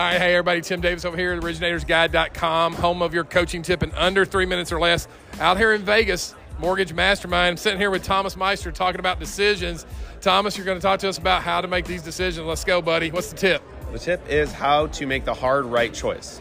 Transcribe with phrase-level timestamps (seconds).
[0.00, 3.92] right, hey everybody, Tim Davis over here at originatorsguide.com, home of your coaching tip in
[3.92, 5.06] under three minutes or less.
[5.38, 7.52] Out here in Vegas, Mortgage Mastermind.
[7.52, 9.86] I'm sitting here with Thomas Meister talking about decisions.
[10.20, 12.44] Thomas, you're going to talk to us about how to make these decisions.
[12.44, 13.12] Let's go, buddy.
[13.12, 13.62] What's the tip?
[13.92, 16.40] The tip is how to make the hard right choice.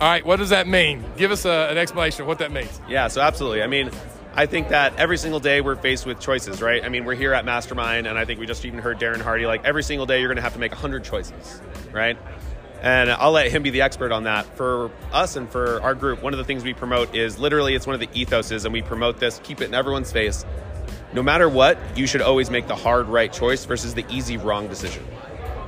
[0.00, 1.04] All right, what does that mean?
[1.18, 2.80] Give us a, an explanation of what that means.
[2.88, 3.62] Yeah, so absolutely.
[3.62, 3.90] I mean,
[4.34, 6.82] I think that every single day we're faced with choices, right?
[6.82, 9.44] I mean, we're here at Mastermind, and I think we just even heard Darren Hardy.
[9.44, 11.60] Like every single day, you're going to have to make 100 choices,
[11.92, 12.16] right?
[12.80, 14.46] And I'll let him be the expert on that.
[14.56, 17.86] For us and for our group, one of the things we promote is literally it's
[17.86, 20.44] one of the ethoses, and we promote this, keep it in everyone's face.
[21.12, 24.68] No matter what, you should always make the hard right choice versus the easy wrong
[24.68, 25.04] decision.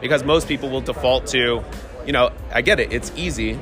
[0.01, 1.65] Because most people will default to,
[2.07, 3.59] you know, I get it, it's easy,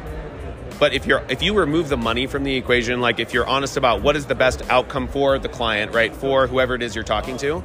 [0.79, 3.77] but if you're if you remove the money from the equation, like if you're honest
[3.77, 7.05] about what is the best outcome for the client, right, for whoever it is you're
[7.05, 7.65] talking to,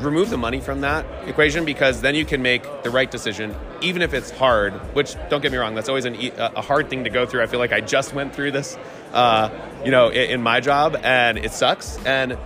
[0.00, 4.02] remove the money from that equation because then you can make the right decision, even
[4.02, 4.72] if it's hard.
[4.94, 7.42] Which don't get me wrong, that's always an, a hard thing to go through.
[7.42, 8.78] I feel like I just went through this,
[9.12, 9.50] uh,
[9.84, 11.98] you know, in, in my job, and it sucks.
[12.04, 12.38] And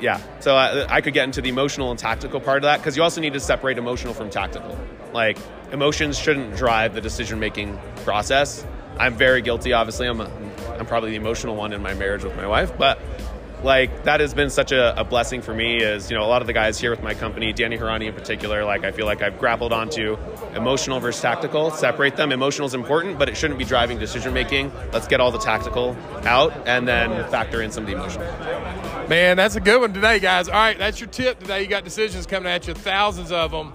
[0.00, 2.96] yeah, so I, I, could get into the emotional and tactical part of that because
[2.96, 4.76] you also need to separate emotional from tactical.
[5.12, 5.38] Like
[5.72, 8.66] emotions shouldn't drive the decision making process
[8.98, 9.72] I'm very guilty.
[9.72, 10.30] Obviously, I'm a,
[10.78, 12.98] I'm probably the emotional one in my marriage with my wife, but
[13.64, 16.42] like that has been such a, a, blessing for me is you know a lot
[16.42, 19.22] of the guys here with my company danny Harani in particular like i feel like
[19.22, 20.16] i've grappled onto
[20.54, 24.70] emotional versus tactical separate them emotional is important but it shouldn't be driving decision making
[24.92, 28.26] let's get all the tactical out and then factor in some of the emotional
[29.08, 31.84] man that's a good one today guys all right that's your tip today you got
[31.84, 33.72] decisions coming at you thousands of them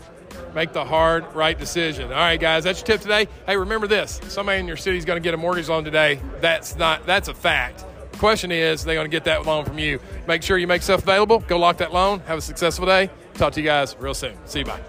[0.56, 2.12] make the hard, right decision.
[2.12, 3.28] All right, guys, that's your tip today.
[3.46, 6.20] Hey, remember this: somebody in your city is going to get a mortgage loan today.
[6.42, 7.86] That's not that's a fact.
[8.20, 10.00] Question is, they're going to get that loan from you.
[10.28, 11.40] Make sure you make stuff available.
[11.40, 12.20] Go lock that loan.
[12.22, 13.10] Have a successful day.
[13.36, 14.36] Talk to you guys real soon.
[14.46, 14.66] See you.
[14.66, 14.82] Bye.